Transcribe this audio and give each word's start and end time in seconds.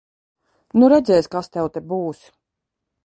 Nu 0.83 0.89
redzēs, 0.95 1.29
kas 1.35 1.51
tev 1.59 1.69
te 1.77 1.85
būs. 1.93 2.25